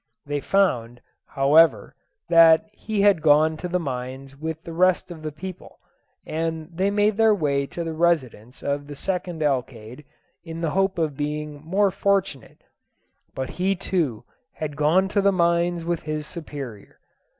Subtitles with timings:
[0.25, 1.95] They found, however,
[2.27, 5.77] that he had gone to the mines with the rest of the people,
[6.25, 10.03] and they made their way to the residence of the second alcalde,
[10.43, 12.63] in the hope of being more fortunate;
[13.35, 16.99] but he too had gone to the mines with his superior.